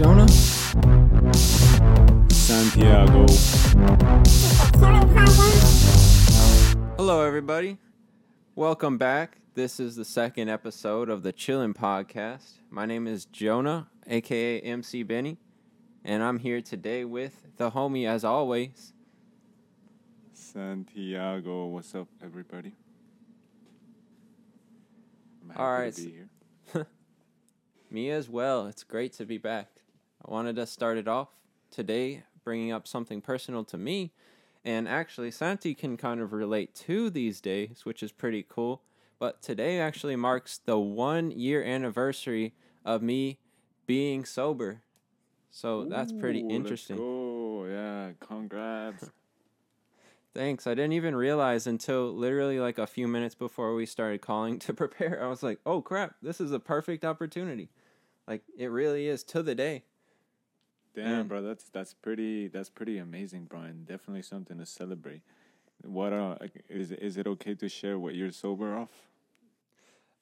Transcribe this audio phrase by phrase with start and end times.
[0.00, 0.26] Jonah?
[2.32, 3.26] Santiago.
[6.96, 7.76] Hello, everybody.
[8.54, 9.36] Welcome back.
[9.52, 12.60] This is the second episode of the Chillin' Podcast.
[12.70, 15.36] My name is Jonah, aka MC Benny,
[16.02, 18.94] and I'm here today with the homie, as always.
[20.32, 21.66] Santiago.
[21.66, 22.72] What's up, everybody?
[25.42, 25.92] I'm happy All right.
[25.92, 26.10] to be
[26.72, 26.86] here.
[27.90, 28.66] Me as well.
[28.66, 29.79] It's great to be back.
[30.24, 31.28] I wanted to start it off
[31.70, 34.12] today bringing up something personal to me.
[34.64, 38.82] And actually, Santi can kind of relate to these days, which is pretty cool.
[39.18, 43.38] But today actually marks the one year anniversary of me
[43.86, 44.82] being sober.
[45.50, 46.96] So that's pretty interesting.
[46.98, 47.70] Let's.
[47.70, 49.10] Yeah, congrats.
[50.34, 50.66] Thanks.
[50.66, 54.74] I didn't even realize until literally like a few minutes before we started calling to
[54.74, 55.22] prepare.
[55.22, 57.70] I was like, oh crap, this is a perfect opportunity.
[58.28, 59.84] Like, it really is to the day.
[60.94, 63.84] Damn, bro, that's that's pretty that's pretty amazing, Brian.
[63.84, 65.22] definitely something to celebrate.
[65.82, 66.36] What uh
[66.68, 68.90] is is it okay to share what you're sober off?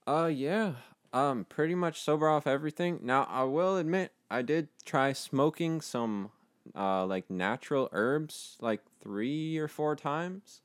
[0.07, 0.75] Uh yeah.
[1.13, 3.01] Um pretty much sober off everything.
[3.03, 6.31] Now I will admit I did try smoking some
[6.77, 10.61] uh like natural herbs like 3 or 4 times.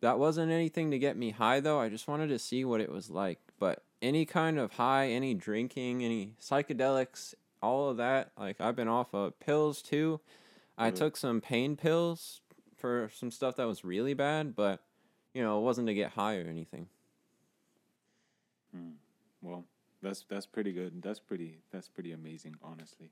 [0.00, 1.78] That wasn't anything to get me high though.
[1.78, 3.38] I just wanted to see what it was like.
[3.58, 7.34] But any kind of high, any drinking, any psychedelics,
[7.64, 10.20] all of that, like I've been off of pills too.
[10.76, 10.98] I Really?
[10.98, 12.40] took some pain pills
[12.76, 14.82] for some stuff that was really bad, but
[15.32, 16.88] you know, it wasn't to get high or anything.
[18.72, 18.90] Hmm.
[19.42, 19.64] Well,
[20.02, 21.02] that's that's pretty good.
[21.02, 23.10] That's pretty that's pretty amazing, honestly.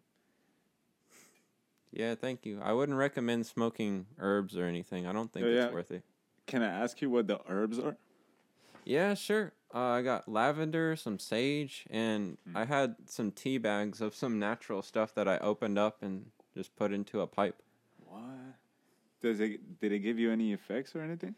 [1.92, 2.60] Yeah, thank you.
[2.62, 5.06] I wouldn't recommend smoking herbs or anything.
[5.06, 6.02] I don't think Oh, it's worth it.
[6.46, 7.96] Can I ask you what the herbs are?
[8.84, 9.52] Yeah, sure.
[9.74, 12.56] Uh, I got lavender, some sage, and Hmm.
[12.56, 16.76] I had some tea bags of some natural stuff that I opened up and just
[16.76, 17.62] put into a pipe.
[18.06, 18.20] What?
[19.20, 21.34] Does it did it give you any effects or anything?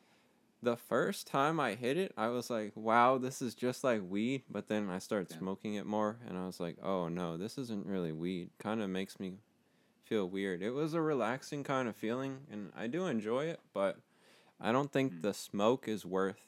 [0.63, 4.43] The first time I hit it, I was like, wow, this is just like weed.
[4.51, 5.39] But then I started Yeah.
[5.39, 8.51] smoking it more, and I was like, oh no, this isn't really weed.
[8.59, 9.35] Kind of makes me
[10.05, 10.63] feel weird.
[10.63, 13.99] It was a relaxing kind of feeling, and I do enjoy it, but
[14.61, 15.23] I don't think Mm.
[15.23, 16.41] the smoke is worth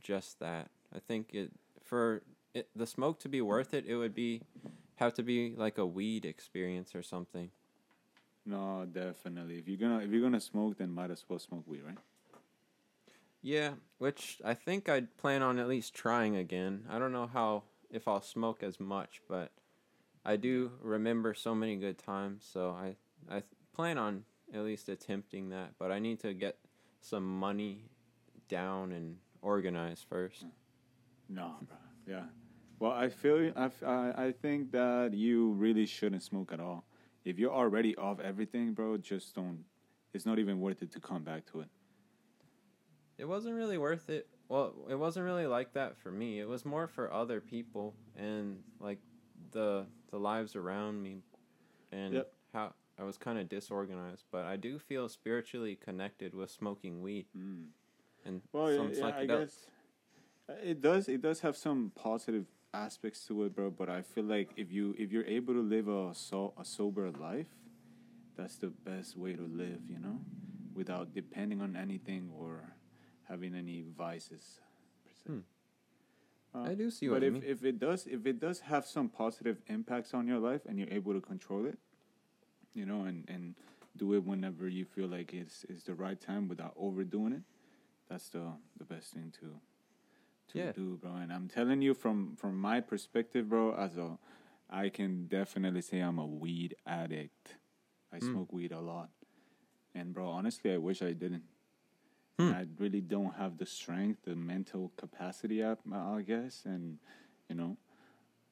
[0.00, 0.70] just that.
[0.94, 1.50] I think it
[1.82, 2.22] for
[2.54, 4.42] it, the smoke to be worth it, it would be
[4.96, 7.50] have to be like a weed experience or something.
[8.46, 9.58] No, definitely.
[9.58, 11.98] If you're gonna if you're gonna smoke, then might as well smoke weed, right?
[13.42, 16.84] Yeah, which I think I'd plan on at least trying again.
[16.88, 19.50] I don't know how if I'll smoke as much, but
[20.24, 22.96] I do remember so many good times, so I
[23.30, 23.42] I
[23.74, 26.58] plan on at least attempting that, but I need to get
[27.00, 27.84] some money
[28.48, 30.42] down and organized first.
[30.42, 30.48] Hmm.
[31.28, 31.76] No, bro.
[32.06, 32.24] Yeah.
[32.78, 33.70] Well, I feel I,
[34.16, 36.84] I think that you really shouldn't smoke at all.
[37.24, 39.64] If you're already off everything, bro, just don't.
[40.12, 41.68] It's not even worth it to come back to it.
[43.18, 44.28] It wasn't really worth it.
[44.48, 46.40] Well, it wasn't really like that for me.
[46.40, 48.98] It was more for other people and like
[49.52, 51.22] the the lives around me
[51.92, 52.32] and Yep.
[52.52, 57.26] how I was kind of disorganized, but I do feel spiritually connected with smoking weed
[57.36, 57.66] Mm.
[58.24, 59.66] and Well, some yeah, psychedelics.
[60.48, 61.08] It does.
[61.08, 63.70] It does have some positive aspects to it, bro.
[63.70, 67.10] But I feel like if you if you're able to live a so a sober
[67.10, 67.48] life,
[68.36, 69.80] that's the best way to live.
[69.88, 70.20] You know,
[70.74, 72.74] without depending on anything or
[73.28, 74.60] having any vices.
[75.04, 75.32] Per se.
[75.32, 75.40] Hmm.
[76.54, 77.42] Uh, I do see but what you if, mean.
[77.46, 80.92] if it does if it does have some positive impacts on your life and you're
[80.92, 81.78] able to control it,
[82.74, 83.54] you know, and, and
[83.96, 87.42] do it whenever you feel like it's it's the right time without overdoing it,
[88.08, 89.58] that's the the best thing to
[90.48, 90.72] to Yeah.
[90.72, 91.12] do, bro.
[91.16, 94.18] And I'm telling you from from my perspective, bro, as a
[94.70, 97.56] I can definitely say I'm a weed addict.
[98.12, 98.32] I Mm.
[98.32, 99.10] smoke weed a lot.
[99.94, 101.44] And bro, honestly I wish I didn't.
[102.38, 106.98] And I really don't have the strength, the mental capacity, I, I guess, and
[107.48, 107.76] you know,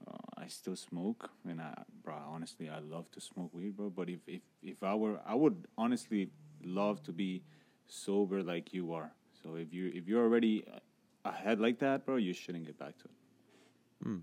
[0.07, 3.91] uh, I still smoke, and I, bro, honestly, I love to smoke weed, bro.
[3.91, 6.31] But if if if I were, I would honestly
[6.65, 7.43] love to be
[7.89, 9.13] sober like you are.
[9.43, 10.65] So if you if you're already
[11.25, 13.11] ahead like that, bro, you shouldn't get back to it.
[14.03, 14.19] Hmm.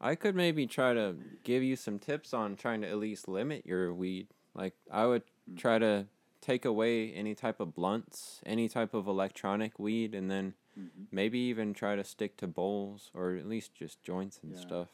[0.00, 3.64] I could maybe try to give you some tips on trying to at least limit
[3.64, 4.28] your weed.
[4.54, 5.56] Like I would Mm.
[5.56, 6.06] try to
[6.40, 11.04] take away any type of blunts, any type of electronic weed, and then Mm-hmm.
[11.10, 14.60] maybe even try to stick to bowls or at least just joints and Yeah.
[14.60, 14.88] stuff.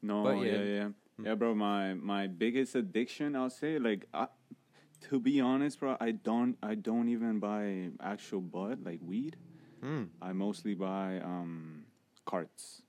[0.00, 0.62] No, But yeah, yeah.
[0.64, 0.88] yeah,
[1.20, 1.24] Mm.
[1.26, 1.54] yeah, bro.
[1.54, 4.28] My my biggest addiction, I'll say, like, I,
[5.10, 9.36] to be honest, bro, I don't I don't even buy actual bud like weed.
[9.82, 10.08] Mm.
[10.22, 11.84] I mostly buy um
[12.24, 12.82] carts.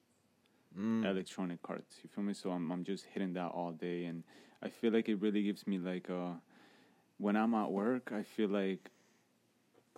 [0.77, 1.05] Mm.
[1.05, 1.99] electronic carts.
[2.03, 2.33] You feel me?
[2.33, 4.23] So I'm I'm just hitting that all day, and
[4.61, 6.33] I feel like it really gives me like uh,
[7.17, 8.91] when I'm at work, I feel like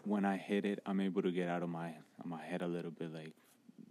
[0.03, 1.93] when I hit it, I'm able to get out of my
[2.23, 3.33] my head a little bit, like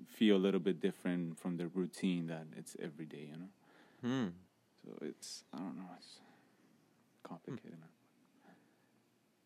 [0.06, 3.30] feel a little bit different from the routine that it's every day.
[3.32, 3.50] You know.
[4.02, 4.28] Hmm.
[4.84, 5.90] So it's I don't know.
[5.98, 6.20] It's
[7.24, 7.72] complicated.
[7.80, 7.95] man.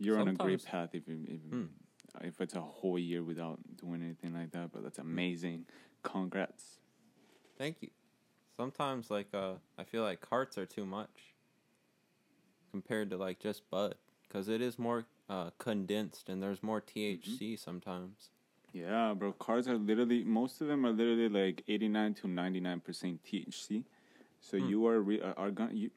[0.00, 1.64] You're on a great path if you, if, Hmm.
[2.23, 4.73] if it's a whole year without doing anything like that.
[4.73, 5.67] But that's amazing.
[6.02, 6.79] Congrats.
[7.58, 7.91] Thank you.
[8.56, 11.35] Sometimes like uh I feel like carts are too much
[12.70, 13.94] compared to like just bud
[14.31, 18.31] cuz it is more uh condensed and there's more THC sometimes.
[18.73, 19.32] Yeah, bro.
[19.32, 23.23] Carts are literally most of them are literally like eighty nine to ninety nine percent
[23.25, 23.85] THC.
[24.41, 24.69] So Hmm.
[24.69, 25.91] you are re- are- are going you.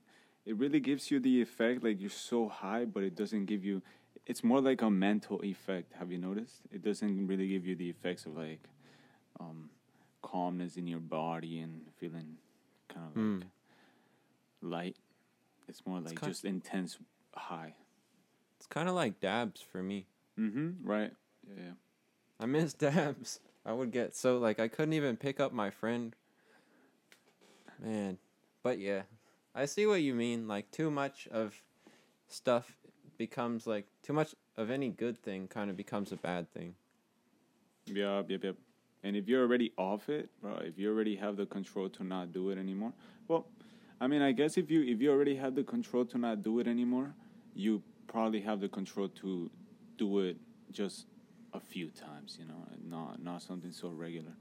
[0.45, 3.81] It really gives you the effect like you're so high, but it doesn't give you.
[4.25, 5.93] It's more like a mental effect.
[5.99, 6.61] Have you noticed?
[6.71, 8.59] It doesn't really give you the effects of like,
[9.39, 9.69] um,
[10.21, 12.37] calmness in your body and feeling
[12.87, 13.39] kind of Hmm.
[13.39, 13.47] like
[14.61, 14.95] light.
[15.67, 16.97] It's more like kind- just intense
[17.35, 17.75] high.
[18.57, 20.07] It's kind of like dabs for me.
[20.39, 20.87] Mm-hmm.
[20.87, 21.11] Right.
[21.57, 21.73] Yeah.
[22.39, 23.39] I miss dabs.
[23.65, 26.15] I would get so like I couldn't even pick up my friend.
[27.81, 28.17] Man,
[28.61, 29.03] but yeah,
[29.55, 30.47] I see what you mean.
[30.47, 31.61] Like too much of
[32.27, 32.77] stuff
[33.17, 36.75] becomes like too much of any good thing kind of becomes a bad thing.
[37.85, 38.55] Yep, yep, yep.
[39.03, 42.31] And if you're already off it, bro, if you already have the control to not
[42.31, 42.94] do it anymore,
[43.27, 43.47] well,
[44.00, 46.59] I mean, I guess if you if you already have the control to not do
[46.59, 47.13] it anymore,
[47.53, 49.50] you probably have the control to
[49.97, 50.38] do it
[50.71, 51.07] just
[51.53, 54.33] a few times, you know, not not something so regular.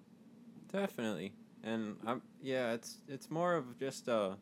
[0.71, 1.33] Definitely.
[1.63, 4.37] And I'm yeah, it's it's more of just a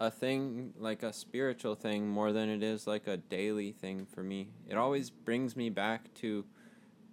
[0.00, 4.22] a thing like a spiritual thing more than it is like a daily thing for
[4.22, 4.48] me.
[4.66, 6.44] It always brings me back to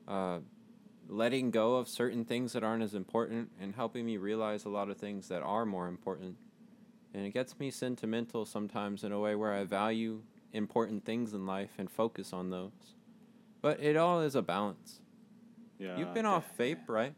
[0.08, 0.40] uh
[1.10, 4.90] letting go of certain things that aren't as important and helping me realize a lot
[4.90, 6.36] of things that are more important.
[7.14, 10.22] And it gets me sentimental sometimes in a way where I value
[10.54, 12.96] important things in life and focus on those.
[13.62, 15.00] But it all is a balance.
[15.80, 15.98] Yeah.
[15.98, 17.14] You've been off vape, right?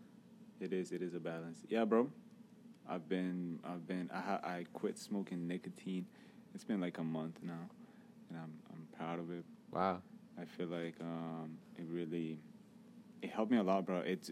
[0.59, 0.91] It is.
[0.91, 1.59] It is a balance.
[1.67, 2.09] Yeah, bro.
[2.89, 3.59] I've been.
[3.63, 4.09] I've been.
[4.13, 6.05] I ha- I quit smoking nicotine.
[6.55, 7.69] It's been like a month now,
[8.29, 9.45] and I'm I'm proud of it.
[9.71, 10.01] Wow.
[10.39, 12.39] I feel like um, it really
[13.21, 13.99] it helped me a lot, bro.
[13.99, 14.31] It's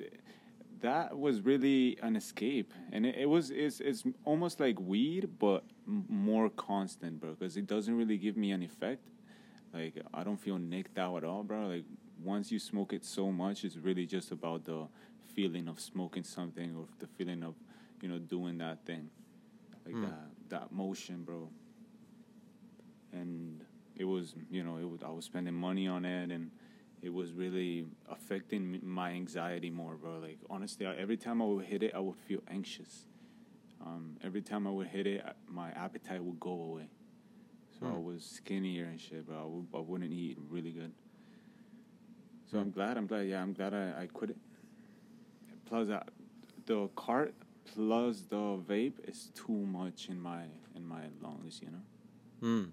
[0.81, 5.63] that was really an escape, and it, it was it's it's almost like weed, but
[5.87, 7.31] m- more constant, bro.
[7.31, 9.07] Because it doesn't really give me an effect.
[9.73, 11.67] Like I don't feel nicked out at all, bro.
[11.67, 11.85] Like
[12.23, 14.87] once you smoke it so much, it's really just about the
[15.35, 17.53] feeling of smoking something or the feeling of
[18.01, 19.09] you know doing that thing,
[19.85, 20.01] like Mm.
[20.03, 21.49] that that motion, bro.
[23.13, 23.63] And
[23.95, 26.51] it was you know it was I was spending money on it and
[27.01, 30.19] it was really affecting my anxiety more, bro.
[30.19, 33.05] Like honestly, I, every time I would hit it, I would feel anxious.
[33.85, 36.89] Um, every time I would hit it, I- my appetite would go away.
[37.79, 38.03] So I Hmm.
[38.03, 39.37] was skinnier and shit, bro.
[39.39, 40.91] I, would, I wouldn't eat really good.
[42.49, 42.97] So I'm glad.
[42.97, 43.27] I'm glad.
[43.27, 44.37] Yeah, I'm glad I, I quit it.
[45.65, 46.01] Plus, uh,
[46.65, 47.35] the cart
[47.73, 50.43] plus the vape is too much in my
[50.75, 51.59] in my lungs.
[51.61, 51.83] You know.
[52.39, 52.63] Hmm.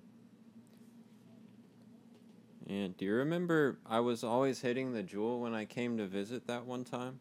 [2.66, 6.46] And do you remember I was always hitting the Juul when I came to visit
[6.46, 7.20] that one time?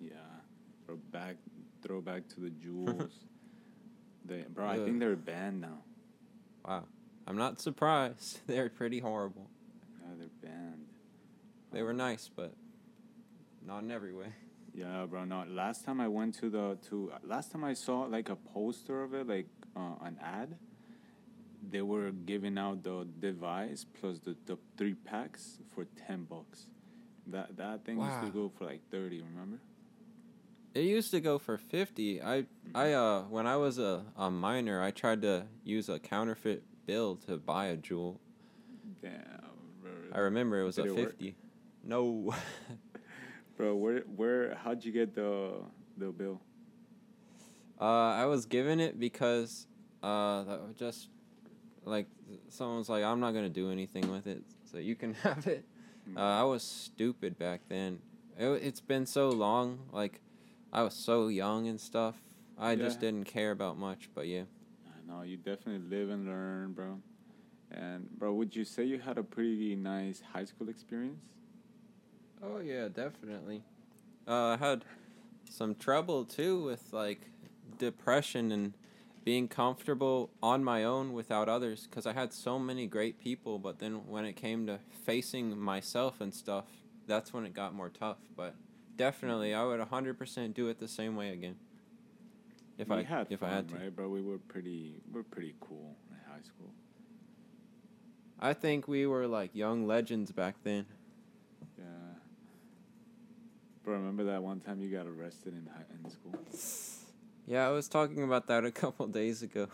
[0.00, 0.12] Yeah.
[0.86, 1.36] Throw back,
[1.82, 3.10] throw back to the Juuls.
[4.24, 5.78] they, bro, I think they're banned now.
[6.64, 6.84] Wow.
[7.26, 8.40] I'm not surprised.
[8.46, 9.48] They're pretty horrible.
[10.00, 10.86] Yeah, they're banned.
[11.72, 12.52] They were nice, but
[13.64, 14.26] not in every way.
[14.74, 15.24] Yeah, bro.
[15.24, 19.02] No, last time I went to the to last time I saw like a poster
[19.02, 20.56] of it, like uh, an ad.
[21.70, 26.66] They were giving out the device plus the, the three packs for ten bucks.
[27.26, 29.22] That that thing used to go for like thirty.
[29.22, 29.58] Remember?
[30.74, 32.22] It used to go for 50.
[32.22, 36.62] I I uh when I was a, a minor, I tried to use a counterfeit
[36.86, 38.16] bill to buy a Juul.
[39.02, 39.12] Damn,
[39.82, 39.90] bro.
[40.12, 41.10] I remember it was Did a it work?
[41.10, 41.36] 50.
[41.84, 42.34] No.
[43.62, 45.52] Bro, where where how'd you get the
[45.96, 46.40] the bill?
[47.80, 49.68] Uh, I was given it because
[50.02, 51.08] uh, that was just
[51.84, 52.08] like
[52.48, 55.64] someone was like, "I'm not gonna do anything with it, so you can have it."
[56.16, 58.00] Uh, I was stupid back then.
[58.36, 59.78] It, it's been so long.
[59.92, 60.20] Like,
[60.72, 62.16] I was so young and stuff.
[62.58, 64.10] I just didn't care about much.
[64.12, 64.42] But yeah,
[64.88, 66.98] I know you definitely live and learn, bro.
[67.70, 71.26] And bro, would you say you had a pretty nice high school experience?
[72.42, 73.62] Oh yeah, definitely.
[74.26, 74.84] Uh, I had
[75.48, 77.20] some trouble too with like
[77.78, 78.74] depression and
[79.24, 83.78] being comfortable on my own without others because I had so many great people, but
[83.78, 86.64] then when it came to facing myself and stuff,
[87.06, 88.18] that's when it got more tough.
[88.36, 88.54] But
[88.96, 91.56] definitely, I would 100% do it the same way again.
[92.78, 93.74] If we I had if fun, I had to.
[93.76, 94.08] right, bro?
[94.08, 96.72] We were pretty, we're pretty cool in high school.
[98.40, 100.86] I think we were like young legends back then.
[103.84, 106.34] Bro, remember that one time you got arrested in high, in school?
[107.46, 109.66] Yeah, I was talking about that a couple days ago.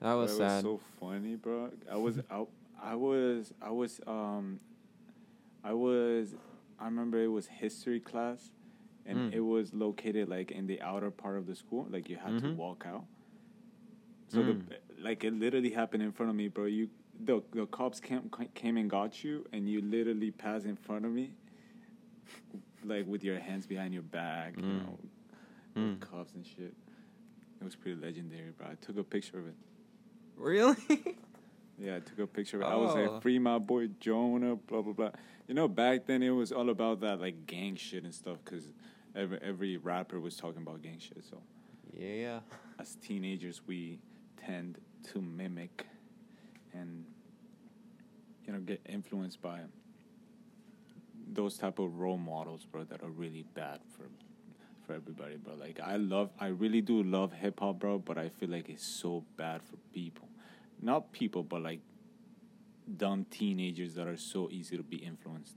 [0.00, 0.54] That was Bro, sad.
[0.54, 1.70] was so funny, bro.
[1.90, 2.44] I was I,
[2.82, 4.60] I was I was um
[5.62, 6.34] I was
[6.78, 8.50] I remember it was history class
[9.04, 9.34] and Mm.
[9.34, 12.44] it was located like in the outer part of the school, like you had to
[12.44, 12.56] Mhm.
[12.56, 13.04] walk out.
[14.28, 14.46] So Mm.
[14.68, 16.64] the like it literally happened in front of me, bro.
[16.64, 16.88] You
[17.26, 21.12] the the cops came came and got you and you literally passed in front of
[21.12, 21.34] me
[22.84, 24.78] like with your hands behind your back, you Mm.
[24.84, 24.98] know,
[25.74, 26.00] with Mm.
[26.00, 26.74] cuffs and shit.
[27.60, 28.68] It was pretty legendary, bro.
[28.68, 29.54] I took a picture of it.
[30.36, 30.76] Really?
[31.82, 32.66] Yeah, I took a picture of it.
[32.66, 33.00] I was Oh.
[33.14, 35.12] like, free my boy Jonah, blah, blah, blah.
[35.48, 38.68] You know, back then it was all about that, like, gang shit and stuff, because
[39.14, 41.24] every, every rapper was talking about gang shit.
[41.24, 41.42] So,
[41.90, 42.40] yeah.
[42.78, 43.98] as teenagers, we
[44.36, 45.86] tend to mimic
[46.74, 47.06] and,
[48.46, 49.60] you know, get influenced by
[51.32, 54.04] those type of role models, bro, that are really bad for
[54.86, 55.54] for everybody, bro.
[55.54, 58.84] Like, I love, I really do love hip hop, bro, but I feel like it's
[58.84, 60.28] so bad for people.
[60.82, 61.80] Not people, but like
[62.96, 65.56] dumb teenagers that are so easy to be influenced.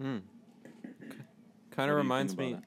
[0.00, 0.18] Hmm.
[1.70, 2.62] Kind of reminds me that?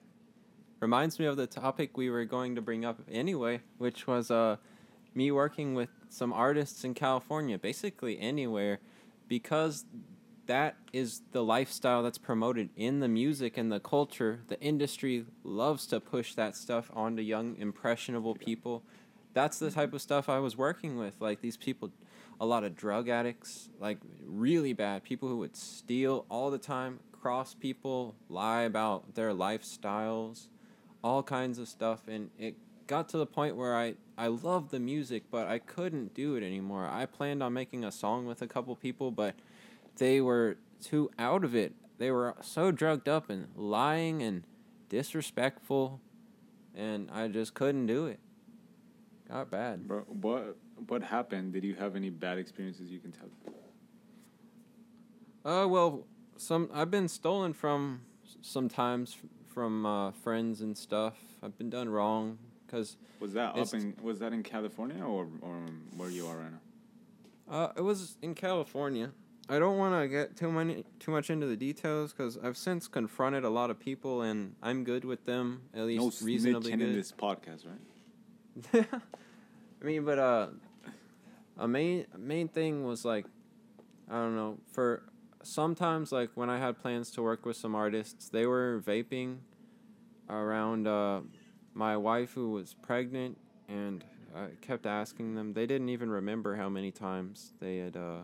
[0.80, 4.58] reminds me of the topic we were going to bring up anyway, which was uh
[5.14, 8.80] me working with some artists in California, basically anywhere,
[9.28, 9.86] because
[10.48, 14.42] that is the lifestyle that's promoted in the music and the culture.
[14.48, 18.84] The industry loves to push that stuff onto young, impressionable people.
[19.34, 21.16] That's the type of stuff I was working with.
[21.20, 21.92] Like these people,
[22.40, 27.00] a lot of drug addicts, like really bad people who would steal all the time,
[27.12, 30.48] cross people, lie about their lifestyles,
[31.04, 32.08] all kinds of stuff.
[32.08, 32.56] And it
[32.88, 36.44] got to the point where I, I loved the music, but I couldn't do it
[36.44, 36.88] anymore.
[36.88, 39.36] I planned on making a song with a couple people, but
[39.98, 41.74] they were too out of it.
[41.98, 44.44] They were so drugged up and lying and
[44.90, 46.02] disrespectful,
[46.76, 48.20] and I just couldn't do it.
[49.30, 49.88] Got bad.
[49.88, 51.54] Bro, what what happened?
[51.54, 53.30] Did you have any bad experiences you can tell?
[55.44, 56.06] Uh, well,
[56.38, 58.02] some I've been stolen from
[58.42, 61.16] sometimes from uh, friends and stuff.
[61.42, 65.56] I've been done wrong because Was that up in was that in California or or
[65.96, 67.54] where you are right now?
[67.56, 69.12] uh, it was in California.
[69.48, 72.88] I don't want to get too many too much into the details because I've since
[72.88, 76.82] confronted a lot of people and I'm good with them at least no reasonably good.
[76.82, 78.88] in this podcast, right?
[79.82, 80.48] I mean, but uh,
[81.58, 83.26] a main main thing was like,
[84.10, 84.58] I don't know.
[84.72, 85.04] For
[85.44, 89.38] sometimes, like when I had plans to work with some artists, they were vaping
[90.28, 91.22] around uh,
[91.76, 93.38] my wife who was pregnant,
[93.68, 94.04] and
[94.36, 95.54] I kept asking them.
[95.54, 98.24] They didn't even remember how many times they had uh,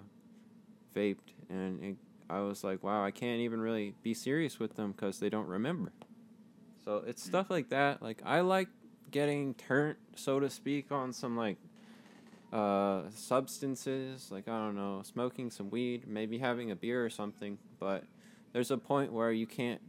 [0.95, 1.95] vaped, and it,
[2.29, 5.47] I was like, wow, I can't even really be serious with them because they don't
[5.47, 5.91] remember.
[6.83, 8.01] So it's stuff like that.
[8.01, 8.67] Like I like
[9.11, 11.57] getting turned, so to speak, on some like
[12.51, 14.31] uh, substances.
[14.31, 17.57] Like I don't know, smoking some weed, maybe having a beer or something.
[17.79, 18.03] But
[18.53, 19.81] there's a point where you can't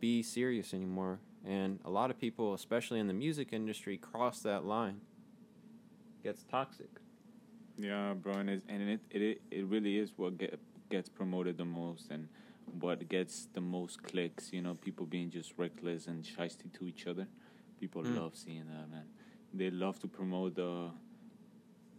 [0.00, 4.64] be serious anymore, and a lot of people, especially in the music industry, cross that
[4.64, 5.00] line.
[6.22, 7.01] Gets toxic.
[7.78, 10.58] Yeah, bro, and it and it it, it really is what get,
[10.90, 12.28] gets promoted the most and
[12.80, 14.52] what gets the most clicks.
[14.52, 17.26] You know, people being just reckless and shisty to each other.
[17.80, 18.16] People Mm.
[18.16, 19.06] love seeing that, man.
[19.54, 20.90] They love to promote the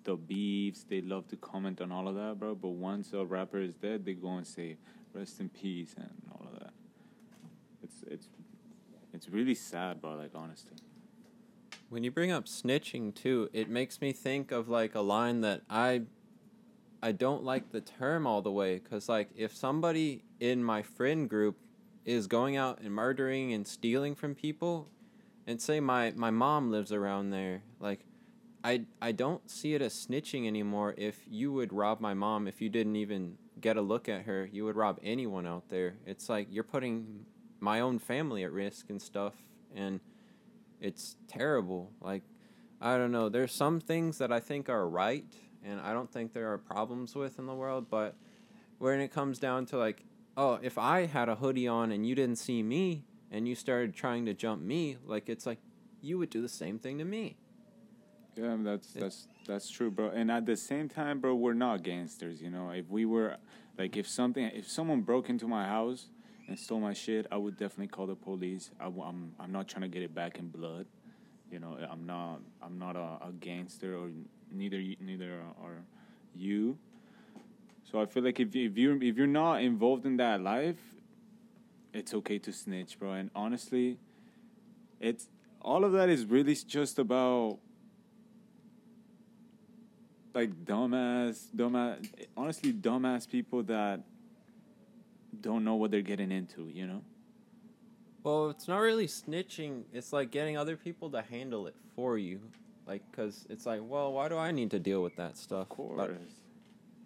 [0.03, 0.84] the beefs.
[0.84, 2.56] They love to comment on all of that, bro.
[2.56, 4.77] But once a rapper is dead, they go and say
[5.13, 6.74] rest in peace and all of that.
[7.84, 8.30] It's it's
[9.13, 10.15] it's really sad, bro.
[10.15, 10.77] Like honestly.
[11.94, 15.62] When you bring up snitching too, it makes me think of like a line that
[15.70, 16.02] I
[17.04, 21.30] I don't like the term all the way cuz like if somebody in my friend
[21.30, 21.56] group
[22.04, 24.90] is going out and murdering and stealing from people
[25.46, 28.08] and say my my mom lives around there, like
[28.64, 32.60] I I don't see it as snitching anymore if you would rob my mom if
[32.60, 35.98] you didn't even get a look at her, you would rob anyone out there.
[36.08, 37.28] It's like you're putting
[37.60, 39.36] my own family at risk and stuff
[39.76, 40.00] and
[40.84, 41.92] it's terrible.
[42.02, 42.22] Like,
[42.82, 43.30] I don't know.
[43.30, 45.25] There's some things that I think are right,
[45.63, 47.88] and I don't think there are problems with in the world.
[47.90, 48.16] But
[48.78, 50.04] when it comes down to like,
[50.36, 53.96] oh, if I had a hoodie on and you didn't see me, and you started
[53.96, 55.58] trying to jump me, like it's like
[56.02, 57.38] you would do the same thing to me.
[58.36, 60.10] Yeah, that's It's- that's that's true, bro.
[60.10, 62.42] And at the same time, bro, we're not gangsters.
[62.42, 63.38] You know, if we were,
[63.78, 66.10] like, if something, if someone broke into my house
[66.48, 68.72] and stole my shit, I would definitely call the police.
[68.80, 70.86] I, am I'm not trying to get it back in blood.
[71.52, 74.10] You know, I'm not I'm not a, a gangster or
[74.52, 75.84] neither neither are
[76.36, 76.78] you.
[77.90, 80.80] So I feel like if if you if you're not involved in that life,
[81.94, 83.14] it's okay to snitch, bro.
[83.14, 83.98] And honestly,
[85.00, 85.28] it's
[85.62, 87.60] all of that is really just about
[90.34, 94.02] like dumbass, dumbass, honestly, dumbass people that
[95.42, 97.02] don't know what they're getting into, you know?
[98.24, 99.84] Well, it's not really snitching.
[99.94, 102.40] It's like getting other people to handle it for you.
[102.88, 105.63] Like, because it's like, well, why do I need to deal with that stuff?
[105.63, 105.98] Of course.
[105.98, 106.12] But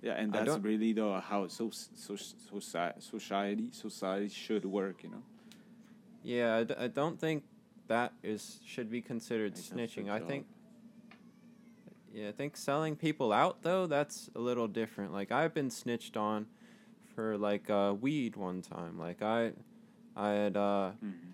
[0.02, 5.24] yeah, and that's really the how so so society society society should work, you know.
[6.24, 7.44] yeah, I, d- I don't think
[7.88, 10.10] that is should be considered the snitching.
[10.10, 10.46] I think.
[12.14, 15.14] Yeah, I think selling people out though that's a little different.
[15.14, 16.48] Like I've been snitched on
[17.18, 19.00] for like uh, weed one time.
[19.00, 19.52] Like I,
[20.16, 21.34] I had uh, Mhm.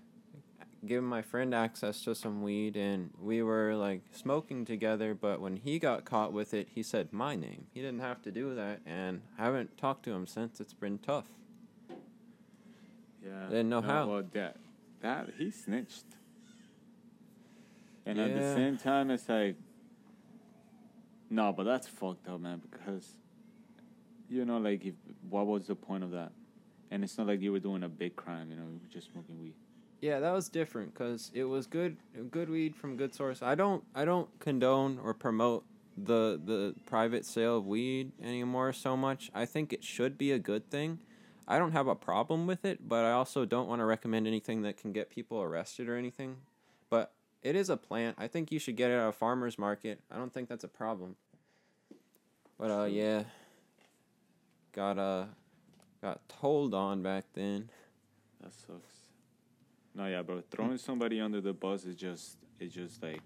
[0.88, 5.58] given my friend access to some weed and we were like smoking together but when
[5.58, 8.80] he got caught with it he said my name he didn't have to do that
[8.86, 11.28] and I haven't talked to him since it's been tough
[13.26, 13.48] Yeah.
[13.50, 14.08] Didn't know no, how.
[14.08, 14.56] Well, that
[15.02, 16.06] that he snitched.
[18.06, 19.56] And at the same time, it's like,
[21.30, 22.62] no, but that's fucked up, man.
[22.70, 23.08] Because,
[24.34, 24.96] you know, like, if
[25.30, 26.32] what was the point of that?
[26.92, 29.12] And it's not like you were doing a big crime, you know, you were just
[29.12, 29.56] smoking weed.
[30.02, 31.98] yeah that was different because it was good
[32.30, 33.42] good weed from good source.
[33.42, 35.64] I don't I don't condone or promote
[35.98, 39.32] the the private sale of weed anymore so much.
[39.34, 41.00] I think it should be a good thing.
[41.48, 44.62] I don't have a problem with it but I also don't want to recommend anything
[44.64, 46.38] that can get people arrested or anything.
[46.90, 48.16] But it is a plant.
[48.20, 50.00] I think you should get it at a farmer's market.
[50.12, 51.16] I don't think that's a problem.
[52.60, 53.24] But uh yeah
[54.74, 55.26] got uh
[56.02, 57.70] got told on back then
[58.42, 58.94] That sucks.
[59.96, 60.42] No, yeah, bro.
[60.52, 63.22] Throwing somebody under the bus is just, it's just like,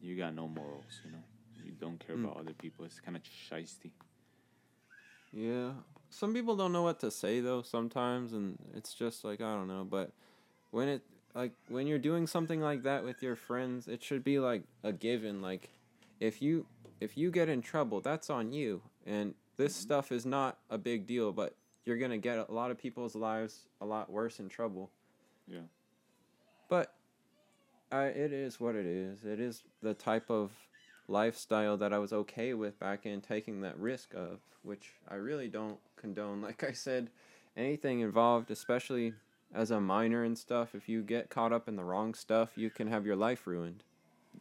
[0.00, 1.24] you got no morals, you know?
[1.64, 2.24] You don't care Mm.
[2.24, 2.84] about other people.
[2.84, 3.90] It's kind of shisty.
[5.32, 5.72] Yeah.
[6.10, 9.68] Some people don't know what to say though sometimes and it's just like I don't
[9.68, 10.12] know, but
[10.70, 11.02] when it
[11.34, 14.92] like when you're doing something like that with your friends, it should be like a
[14.92, 15.70] given like
[16.18, 16.66] if you
[17.00, 19.82] if you get in trouble, that's on you and this Mhm.
[19.82, 23.14] stuff is not a big deal, but you're going to get a lot of people's
[23.14, 24.90] lives a lot worse in trouble.
[25.46, 25.66] Yeah.
[26.68, 26.94] But
[27.92, 29.24] I it is what it is.
[29.24, 30.52] It is the type of
[31.08, 35.48] lifestyle that I was okay with back in taking that risk of, which I really
[35.48, 36.40] don't condone.
[36.50, 37.10] Like I said,
[37.56, 39.14] anything involved, especially
[39.52, 42.70] as a minor and stuff, if you get caught up in the wrong stuff, you
[42.70, 43.82] can have your life ruined.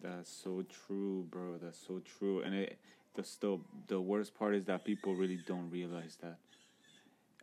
[0.01, 1.58] That's so true, bro.
[1.58, 2.41] That's so true.
[2.41, 2.77] And it,
[3.19, 6.38] the still the worst part is that people really don't realize that.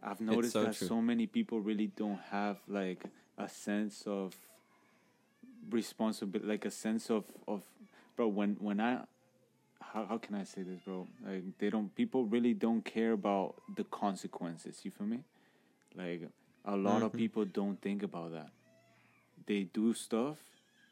[0.03, 0.89] I've noticed so that true.
[0.89, 3.05] so many people really don't have like
[3.39, 4.35] a sense of
[5.71, 7.63] responsibility, like a sense of of,
[8.17, 8.29] bro.
[8.29, 9.01] When when I,
[9.81, 11.07] how how can I say this, bro?
[11.27, 11.95] Like they don't.
[11.95, 14.81] People really don't care about the consequences.
[14.85, 15.21] You feel me?
[15.95, 16.23] Like
[16.65, 17.17] a lot of Mhm.
[17.17, 18.51] people don't think about that.
[19.47, 20.39] They do stuff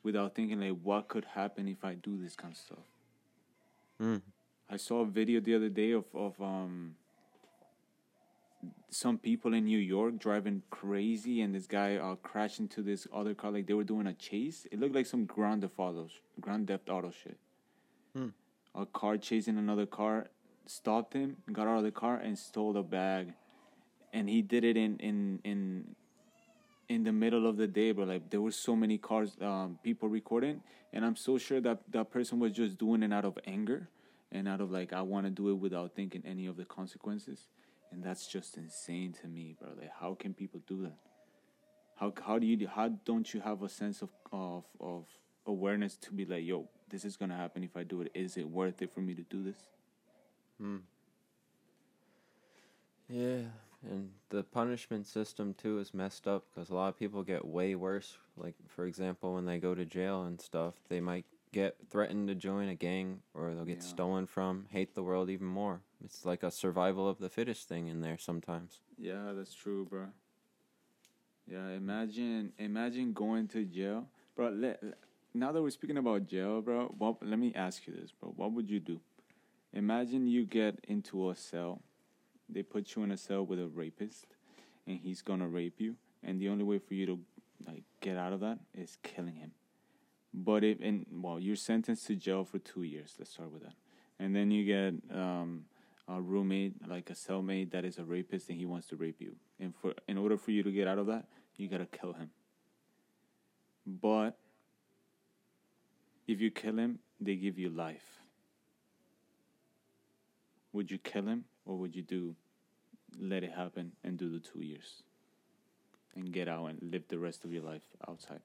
[0.03, 2.87] without thinking like what could happen if I do this kind of stuff.
[4.01, 4.34] Mm.
[4.69, 6.97] I saw a video the other day of of um
[8.89, 13.35] some people in New York driving crazy and this guy uh crashed into this other
[13.35, 14.67] car like they were doing a chase.
[14.71, 16.09] It looked like some Grand Theft Auto
[16.41, 17.39] Grand Theft Auto shit.
[18.17, 18.29] Hmm.
[18.75, 20.29] A car chasing another car
[20.67, 23.35] stopped him, got out of the car and stole the bag.
[24.13, 25.95] And he did it in in in
[26.89, 30.09] in the middle of the day, but like there were so many cars, um, people
[30.09, 33.89] recording, and I'm so sure that that person was just doing it out of anger
[34.35, 37.49] and out of like I want to do it without thinking any of the consequences,
[37.91, 39.71] and that's just insane to me, bro.
[39.81, 40.99] Like how can people do that?
[41.97, 45.07] How how do you how don't you have a sense of of of
[45.47, 48.11] awareness to be like, yo, this is gonna happen if I do it.
[48.15, 49.59] Is it worth it for me to do this?
[50.61, 50.79] Hmm.
[53.09, 53.43] Yeah,
[53.89, 57.77] and the punishment system too is messed up because a lot of people get way
[57.77, 58.19] worse.
[58.37, 62.35] Like for example, when they go to jail and stuff, they might get threatened to
[62.35, 63.89] join a gang or they'll get Yeah.
[63.95, 65.83] stolen from, hate the world even more.
[66.05, 68.81] It's like a survival of the fittest thing in there sometimes.
[68.99, 70.09] Yeah, that's true, bro.
[71.47, 74.49] Yeah, imagine imagine going to jail, bro.
[74.49, 74.83] Let,
[75.33, 78.33] now that we're speaking about jail, bro, what, let me ask you this, bro.
[78.35, 79.01] What would you do?
[79.73, 81.83] Imagine you get into a cell.
[82.49, 84.27] They put you in a cell with a rapist,
[84.87, 87.19] and he's gonna rape you, and the only way for you to
[87.67, 89.53] like get out of that is killing him.
[90.37, 93.15] But if and well, you're sentenced to jail for two years.
[93.19, 93.75] Let's start with that,
[94.19, 95.67] and then you get um
[96.09, 99.37] a roommate, like a cellmate that is a rapist and he wants to rape you.
[99.59, 102.31] And for in order for you to get out of that, you gotta kill him.
[103.87, 104.37] But
[106.27, 108.21] if you kill him, they give you life.
[110.73, 112.35] Would you kill him or would you do
[113.19, 115.03] let it happen and do the two years
[116.17, 118.41] and get out and live the rest of your life outside?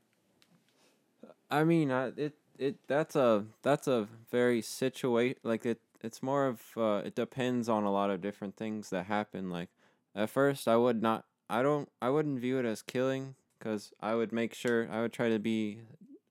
[1.49, 5.79] I mean, I, it it that's a that's a very situate like it.
[6.01, 9.49] It's more of uh, it depends on a lot of different things that happen.
[9.49, 9.69] Like
[10.15, 11.25] at first, I would not.
[11.49, 11.89] I don't.
[12.01, 15.39] I wouldn't view it as killing because I would make sure I would try to
[15.39, 15.79] be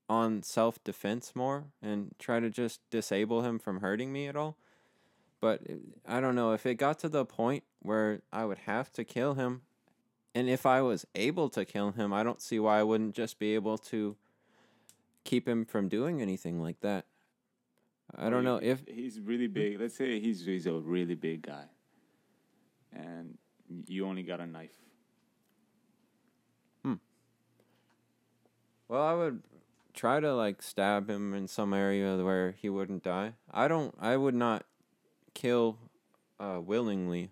[0.09, 4.57] on self defense more and try to just disable him from hurting me at all.
[5.41, 5.61] But
[6.05, 9.35] I don't know if it got to the point where I would have to kill
[9.35, 9.61] him,
[10.35, 13.39] and if I was able to kill him, I don't see why I wouldn't just
[13.39, 14.17] be able to
[15.23, 17.05] keep him from doing anything like that.
[18.15, 19.79] I don't know if he's really big.
[19.79, 21.65] Let's say he's he's a really big guy,
[22.91, 23.37] and
[23.87, 24.75] you only got a knife.
[26.83, 26.95] Hmm.
[28.87, 29.43] Well, I would
[29.93, 33.33] try to like stab him in some area where he wouldn't die.
[33.51, 33.93] I don't.
[33.99, 34.65] I would not
[35.33, 35.77] kill
[36.39, 37.31] uh, willingly.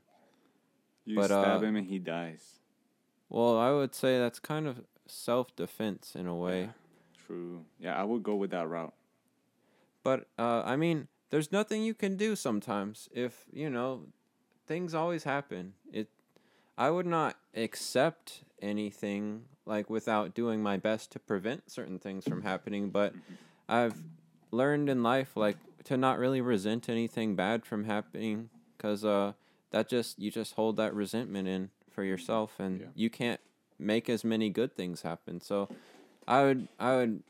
[1.06, 2.60] You But, stab uh, him and he dies.
[3.30, 6.62] Well, I would say that's kind of self defense in a way.
[6.62, 6.68] Yeah,
[7.28, 7.66] true.
[7.80, 8.94] Yeah, I would go with that route.
[10.04, 13.10] But uh, I mean, there's nothing you can do sometimes.
[13.12, 14.06] If you know,
[14.66, 15.74] things always happen.
[15.92, 16.08] It.
[16.78, 22.44] I would not accept anything like without doing my best to prevent certain things from
[22.44, 22.90] happening.
[22.92, 23.14] But
[23.68, 23.96] I've
[24.52, 29.34] learned in life like to not really resent anything bad from happening because uh,
[29.72, 32.88] that just you just hold that resentment in for yourself, and Yeah.
[32.94, 33.42] you can't
[33.80, 35.42] make as many good things happen.
[35.42, 35.68] So,
[36.28, 37.24] I would I would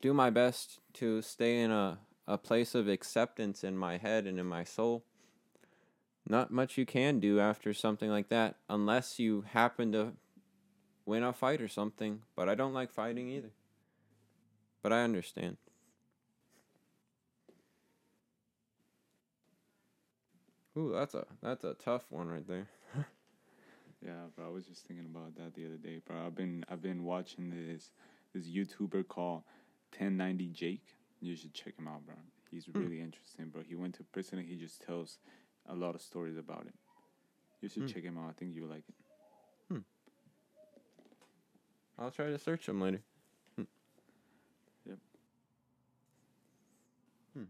[0.00, 4.38] do my best to stay in a, a place of acceptance in my head and
[4.38, 5.04] in my soul.
[6.26, 10.12] Not much you can do after something like that unless you happen to
[11.04, 12.22] win a fight or something.
[12.36, 13.50] But I don't like fighting either.
[14.82, 15.56] But I understand.
[20.76, 22.68] Ooh, that's a that's a tough one right there.
[24.04, 24.44] Yeah, bro.
[24.44, 26.26] I was just thinking about that the other day, bro.
[26.26, 27.90] I've been I've been watching this
[28.34, 29.44] this YouTuber called
[29.92, 30.96] 1090 Jake.
[31.20, 32.16] You should check him out, bro.
[32.50, 32.78] He's Hmm.
[32.80, 33.62] really interesting, bro.
[33.62, 35.18] He went to prison and he just tells
[35.66, 36.74] a lot of stories about it.
[37.62, 37.88] You should Hmm.
[37.88, 38.28] check him out.
[38.28, 38.94] I think you'll like it.
[39.68, 39.78] Hmm.
[41.98, 43.02] I'll try to search him later.
[43.56, 43.62] Hmm.
[44.84, 44.98] Yep.
[47.34, 47.44] Hmm.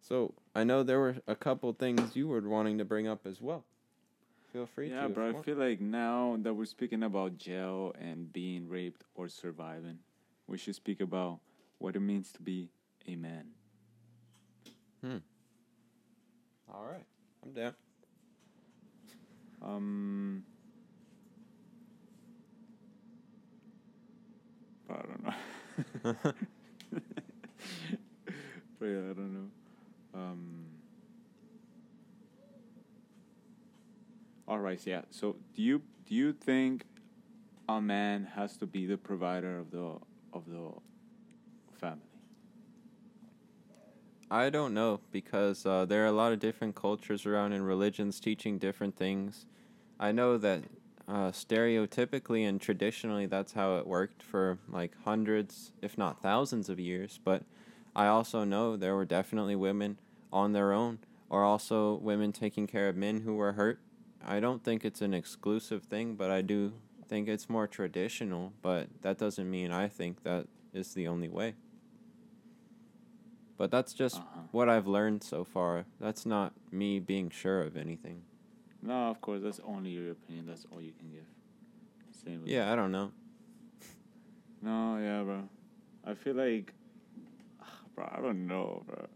[0.00, 3.40] So I know there were a couple things you were wanting to bring up as
[3.40, 3.64] well.
[4.52, 4.94] Feel free to.
[4.94, 9.28] Yeah, but I feel like now that we're speaking about jail and being raped or
[9.28, 9.98] surviving,
[10.46, 11.40] we should speak about
[11.78, 12.68] what it means to be
[13.08, 13.46] a man.
[15.02, 15.16] Hmm.
[16.70, 17.04] All right,
[17.42, 17.74] I'm down.
[19.62, 20.44] Um,
[24.86, 25.34] but I don't know.
[28.78, 29.48] but yeah, I don't know.
[30.14, 30.66] Um.
[34.86, 35.02] Yeah.
[35.10, 36.84] So, do you do you think
[37.68, 39.98] a man has to be the provider of the
[40.32, 40.70] of the
[41.78, 42.12] family?
[44.30, 48.18] I don't know because uh, there are a lot of different cultures around and religions
[48.18, 49.44] teaching different things.
[50.00, 50.62] I know that
[51.06, 56.80] uh, stereotypically and traditionally that's how it worked for like hundreds, if not thousands of
[56.80, 57.20] years.
[57.22, 57.42] But
[57.94, 59.98] I also know there were definitely women
[60.32, 63.80] on their own or also women taking care of men who were hurt.
[64.26, 66.72] I don't think it's an exclusive thing, but I do
[67.08, 68.52] think it's more traditional.
[68.62, 71.54] But that doesn't mean I think that is the only way.
[73.56, 74.40] But that's just Uh-huh.
[74.50, 75.84] what I've learned so far.
[76.00, 78.22] That's not me being sure of anything.
[78.82, 80.46] No, of course, that's only your opinion.
[80.46, 81.26] That's all you can give.
[82.10, 83.12] Same with Yeah, I don't know.
[84.62, 85.48] No, yeah, bro.
[86.04, 86.72] I feel like,
[87.96, 89.06] bro, I don't know, bro.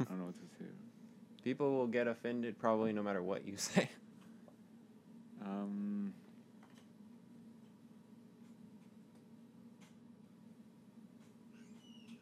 [0.00, 0.70] I don't know what to say.
[1.44, 3.90] People will get offended probably no matter what you say.
[5.44, 6.12] Um,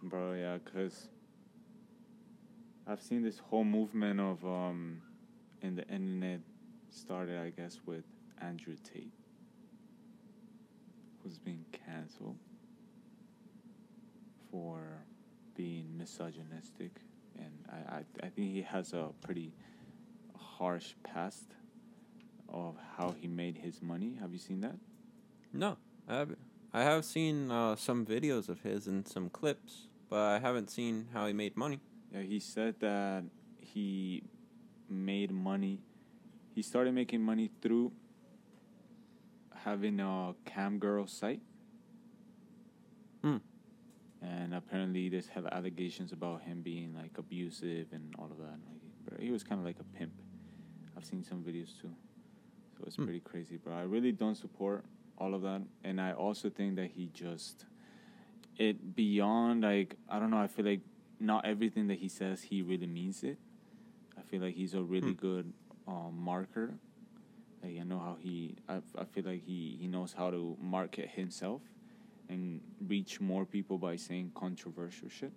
[0.02, 1.08] bro, yeah, cause
[2.86, 5.02] I've seen this whole movement of um,
[5.62, 6.40] in the internet
[6.90, 8.04] started, I guess, with
[8.40, 9.12] Andrew Tate,
[11.22, 12.36] who's being canceled
[14.50, 14.78] for
[15.54, 16.92] being misogynistic,
[17.36, 19.52] and I, I, I think he has a pretty
[20.34, 21.44] harsh past
[22.48, 24.16] of how he made his money.
[24.20, 24.76] Have you seen that?
[25.52, 25.76] No,
[26.08, 26.36] I have
[26.72, 31.08] I have seen uh, some videos of his and some clips, but I haven't seen
[31.12, 31.80] how he made money.
[32.12, 33.24] Yeah, he said that
[33.58, 34.22] he
[34.88, 35.80] made money.
[36.54, 37.92] He started making money through
[39.64, 41.40] having a cam girl site.
[43.22, 43.38] Hmm.
[44.22, 48.58] and apparently there's hella allegations about him being like abusive and all of that.
[48.66, 50.12] Like, bro, he was kind of like a pimp.
[50.96, 51.90] I've seen some videos too,
[52.78, 53.04] so it's Hmm.
[53.04, 53.74] pretty crazy, bro.
[53.74, 54.84] I really don't support
[55.18, 57.66] all of that, and I also think that he just
[58.56, 60.38] it beyond like I don't know.
[60.38, 60.80] I feel like
[61.20, 63.38] not everything that he says he really means it.
[64.16, 65.26] I feel like he's a really Hmm.
[65.28, 65.52] good
[65.86, 66.74] um, marker.
[67.62, 68.56] Like I know how he.
[68.68, 71.62] I, I feel like he he knows how to market himself
[72.28, 75.32] and reach more people by saying controversial shit.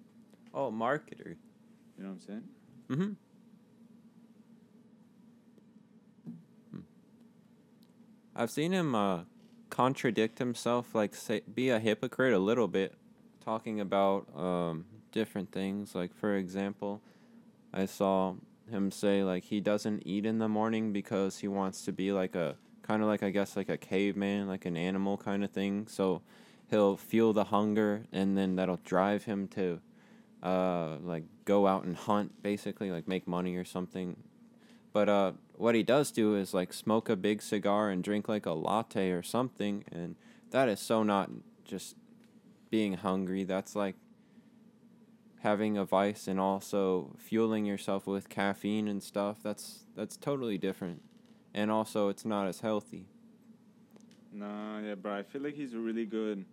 [0.53, 1.37] Oh, marketer.
[1.97, 2.43] You know what I'm saying?
[2.89, 3.13] Mm-hmm.
[8.35, 9.21] I've seen him uh,
[9.69, 12.93] contradict himself, like say, be a hypocrite a little bit,
[13.43, 15.95] talking about um, different things.
[15.95, 17.01] Like for example,
[17.73, 18.35] I saw
[18.69, 22.35] him say like he doesn't eat in the morning because he wants to be like
[22.35, 25.87] a kind of like I guess like a caveman, like an animal kind of thing.
[25.87, 26.21] So
[26.69, 29.81] he'll feel the hunger, and then that'll drive him to
[30.41, 34.15] uh, like go out and hunt, basically, like make money or something.
[34.93, 38.45] But uh, what he does do is like smoke a big cigar and drink like
[38.45, 40.15] a latte or something, and
[40.51, 41.29] that is so not
[41.63, 41.95] just
[42.69, 43.43] being hungry.
[43.43, 43.95] That's like
[45.41, 49.37] having a vice and also fueling yourself with caffeine and stuff.
[49.41, 51.01] That's that's totally different,
[51.53, 53.05] and also it's not as healthy.
[54.33, 55.15] Nah, yeah, bro.
[55.15, 56.45] I feel like he's really good.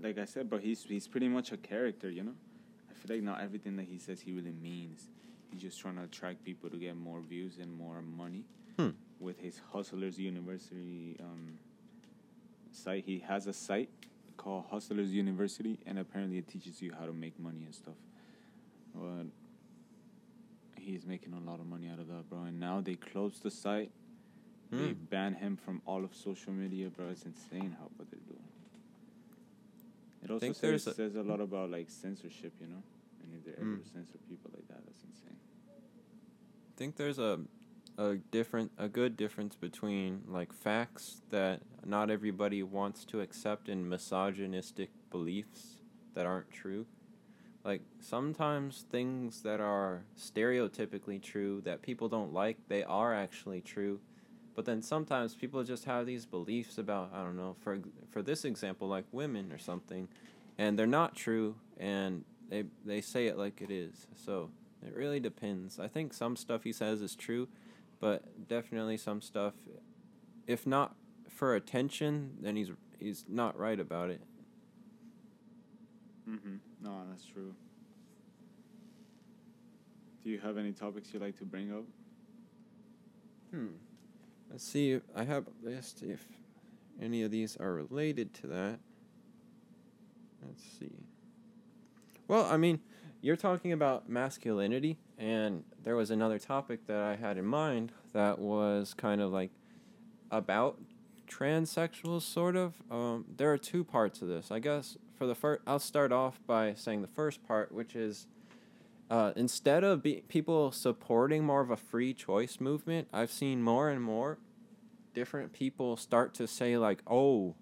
[0.00, 2.34] Like I said, bro, he's he's pretty much a character, you know.
[2.90, 5.08] I feel like not everything that he says he really means.
[5.50, 8.44] He's just trying to attract people to get more views and more money.
[8.78, 8.90] Hmm.
[9.20, 11.58] With his Hustlers University um,
[12.72, 13.88] site, he has a site
[14.36, 17.94] called Hustlers University, and apparently it teaches you how to make money and stuff.
[18.94, 19.26] But
[20.76, 22.42] he's making a lot of money out of that, bro.
[22.42, 23.90] And now they closed the site.
[24.70, 25.04] They Hmm.
[25.08, 27.08] ban him from all of social media, bro.
[27.10, 28.42] It's insane how what they're doing.
[30.24, 32.82] It also says, a- says a lot about like censorship, you know,
[33.24, 33.92] and if they ever Mm.
[33.92, 35.36] censor people like that, that's insane.
[35.68, 37.40] I think there's a
[37.96, 43.88] a different a good difference between like facts that not everybody wants to accept and
[43.88, 45.76] misogynistic beliefs
[46.14, 46.86] that aren't true.
[47.64, 54.00] Like sometimes things that are stereotypically true that people don't like, they are actually true.
[54.56, 57.78] But then sometimes people just have these beliefs about I don't know, for
[58.10, 60.08] for this example like women or something
[60.58, 64.06] and they're not true and they they say it like it is.
[64.16, 64.50] So
[64.84, 65.78] it really depends.
[65.78, 67.48] I think some stuff he says is true,
[68.00, 69.54] but definitely some stuff,
[70.46, 70.94] if not
[71.28, 74.20] for attention, then he's he's not right about it.
[76.28, 76.56] Mm-hmm.
[76.82, 77.54] No, that's true.
[80.22, 81.84] Do you have any topics you'd like to bring up?
[83.50, 83.66] Hmm.
[84.50, 84.92] Let's see.
[84.92, 86.02] If I have a list.
[86.02, 86.26] If
[87.00, 88.78] any of these are related to that.
[90.46, 90.92] Let's see.
[92.26, 92.80] Well, I mean,
[93.20, 98.38] you're talking about masculinity, and there was another topic that I had in mind that
[98.38, 99.50] was kind of like
[100.30, 100.80] about
[101.28, 102.74] transsexuals, sort of.
[102.90, 104.50] Um, there are two parts of this.
[104.50, 108.26] I guess for the first, I'll start off by saying the first part, which is
[109.10, 113.90] uh, instead of be- people supporting more of a free choice movement, I've seen more
[113.90, 114.38] and more
[115.12, 117.54] different people start to say like, "Oh,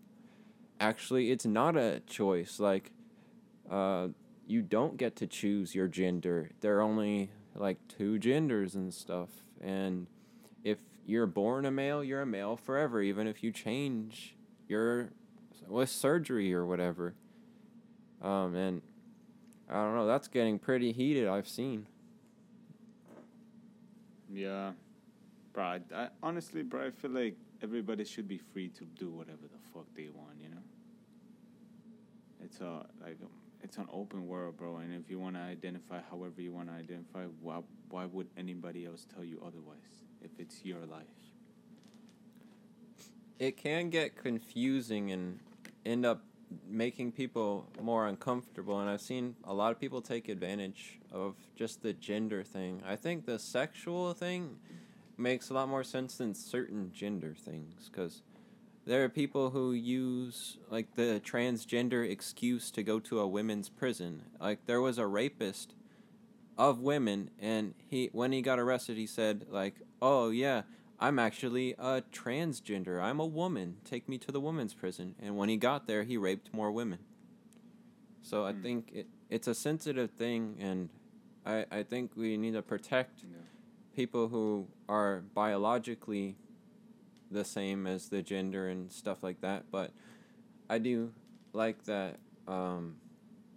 [0.80, 2.60] actually, it's not a choice.
[2.60, 2.92] Like,
[3.68, 4.08] uh,
[4.52, 6.50] you don't get to choose your gender.
[6.60, 9.30] There are only like two genders and stuff.
[9.62, 10.06] And
[10.62, 14.36] if you're born a male, you're a male forever, even if you change
[14.68, 15.08] your
[15.66, 17.14] with surgery or whatever.
[18.20, 18.82] Um, and
[19.70, 20.06] I don't know.
[20.06, 21.28] That's getting pretty heated.
[21.28, 21.86] I've seen.
[24.30, 24.72] Yeah,
[25.54, 25.64] bro.
[25.64, 29.58] I, I, honestly, bro, I feel like everybody should be free to do whatever the
[29.72, 30.36] fuck they want.
[30.42, 30.62] You know,
[32.44, 33.16] it's all like
[33.62, 34.76] it's an open world, bro.
[34.76, 38.86] And if you want to identify however you want to identify, why why would anybody
[38.86, 40.04] else tell you otherwise?
[40.22, 41.06] If it's your life.
[43.38, 45.40] It can get confusing and
[45.84, 46.22] end up
[46.68, 51.82] making people more uncomfortable and I've seen a lot of people take advantage of just
[51.82, 52.82] the gender thing.
[52.86, 54.58] I think the sexual thing
[55.16, 58.22] makes a lot more sense than certain gender things cuz
[58.84, 64.22] there are people who use like the transgender excuse to go to a women's prison.
[64.40, 65.74] Like there was a rapist
[66.58, 70.62] of women and he when he got arrested he said like, "Oh yeah,
[70.98, 73.00] I'm actually a transgender.
[73.02, 73.76] I'm a woman.
[73.84, 76.98] Take me to the women's prison." And when he got there, he raped more women.
[78.22, 78.62] So I Hmm.
[78.62, 80.88] think it it's a sensitive thing and
[81.46, 83.38] I I think we need to protect Yeah.
[83.94, 86.36] people who are biologically
[87.32, 89.64] the same as the gender and stuff like that.
[89.70, 89.92] But
[90.68, 91.12] I do
[91.52, 92.96] like that um,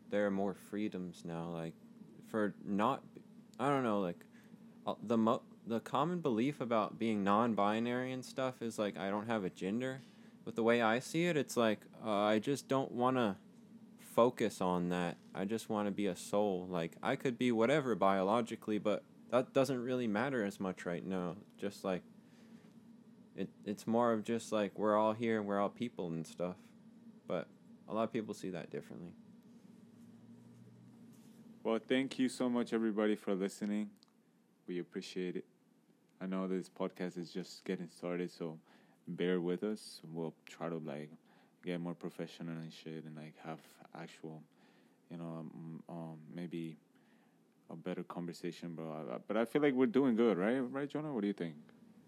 [0.09, 1.49] there are more freedoms now.
[1.51, 1.73] Like
[2.29, 3.03] for not,
[3.59, 4.19] I don't know, like
[4.85, 9.27] uh, the mo- the common belief about being non-binary and stuff is like I don't
[9.27, 10.01] have a gender.
[10.43, 13.35] But the way I see it, it's like uh, I just don't want to
[13.99, 15.17] focus on that.
[15.33, 16.67] I just want to be a soul.
[16.69, 21.35] Like I could be whatever biologically, but that doesn't really matter as much right now.
[21.57, 22.03] Just like
[23.35, 26.55] it it's more of just like we're all here and we're all people and stuff.
[27.27, 27.47] But
[27.89, 29.11] a lot of people see that differently.
[31.63, 33.89] Well, thank you so much, everybody, for listening.
[34.67, 35.45] We appreciate it.
[36.21, 38.57] I know this podcast is just getting started, so
[39.07, 39.99] bear with us.
[40.13, 41.09] We'll try to like
[41.65, 43.59] get more professional and shit, and like have
[43.99, 44.41] actual,
[45.09, 46.77] you know, um, um maybe
[47.71, 48.77] a better conversation.
[48.79, 50.59] I- I- But I feel like we're doing good, right?
[50.59, 51.11] Right, Jonah?
[51.11, 51.55] What do you think?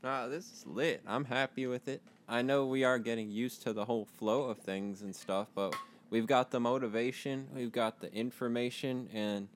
[0.04, 1.02] Ah, this is lit.
[1.08, 2.02] I'm happy with it.
[2.30, 5.76] I know we are getting used to the whole flow of things and stuff, but
[6.10, 9.48] we've got the motivation, we've got the information, and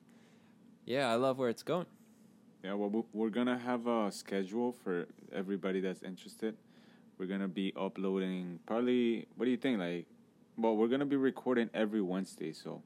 [0.84, 1.86] yeah, I love where it's going.
[2.64, 6.56] Yeah, well, we- we're gonna have a schedule for everybody that's interested.
[7.18, 9.26] We're gonna be uploading probably.
[9.36, 9.78] What do you think?
[9.78, 10.06] Like,
[10.56, 12.82] well, we're gonna be recording every Wednesday, so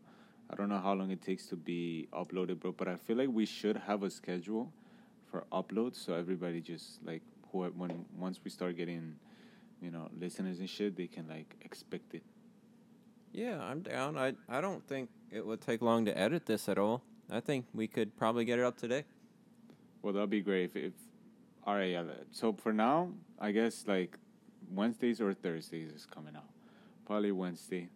[0.50, 2.72] I don't know how long it takes to be uploaded, bro.
[2.72, 4.72] But I feel like we should have a schedule
[5.30, 7.22] for uploads, so everybody just like
[7.62, 9.16] who when once we start getting,
[9.80, 12.22] you know, listeners and shit, they can like expect it.
[13.32, 14.16] Yeah, I'm down.
[14.16, 17.02] I I don't think it would take long to edit this at all.
[17.30, 19.04] I think we could probably get it up today.
[20.02, 20.92] Well, that'd be great if, if
[21.66, 22.04] all right, yeah.
[22.30, 24.16] So for now, I guess like
[24.72, 26.48] Wednesdays or Thursdays is coming out.
[27.04, 27.88] Probably Wednesday.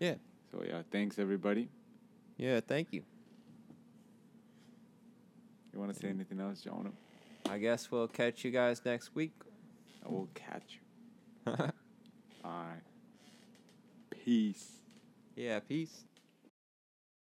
[0.00, 0.14] Yeah.
[0.50, 1.68] So yeah, thanks everybody.
[2.36, 3.04] Yeah, thank you.
[5.72, 6.16] You want to say mm.
[6.16, 6.90] anything else, Jonah?
[7.48, 9.32] I guess we'll catch you guys next week.
[10.04, 10.78] I will catch
[11.46, 11.52] you.
[12.44, 12.82] All right.
[14.10, 14.78] Peace.
[15.36, 16.04] yeah, peace.